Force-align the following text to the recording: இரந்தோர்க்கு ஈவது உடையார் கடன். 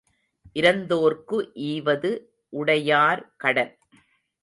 இரந்தோர்க்கு 0.55 1.37
ஈவது 1.53 2.11
உடையார் 2.49 3.33
கடன். 3.37 3.73